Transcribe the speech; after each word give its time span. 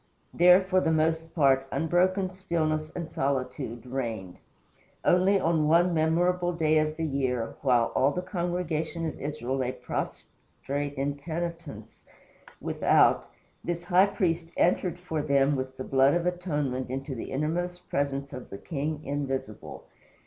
There, 0.33 0.61
for 0.63 0.81
the 0.81 0.91
most 0.91 1.35
part, 1.35 1.67
unbroken 1.71 2.31
stillness 2.31 2.91
and 2.95 3.07
solitude 3.07 3.85
reigned. 3.85 4.37
Only 5.05 5.39
on 5.39 5.67
one 5.67 5.93
memorable 5.93 6.53
day 6.53 6.79
of 6.79 6.97
the 6.97 7.03
year, 7.05 7.53
while 7.61 7.91
all 7.93 8.09
the 8.09 8.23
congregation 8.23 9.05
of 9.05 9.21
Israel 9.21 9.57
lay 9.57 9.73
prostrate 9.73 10.95
in 10.95 11.17
penitence 11.17 12.01
without, 12.59 13.29
this 13.63 13.83
high 13.83 14.07
priest 14.07 14.51
entered 14.57 14.97
for 14.97 15.21
them 15.21 15.55
with 15.55 15.77
the 15.77 15.83
blood 15.83 16.15
of 16.15 16.25
atonement 16.25 16.89
into 16.89 17.13
the 17.13 17.29
innermost 17.31 17.87
presence 17.87 18.33
of 18.33 18.49
the 18.49 18.57
King 18.57 19.05
Invisible. 19.05 19.85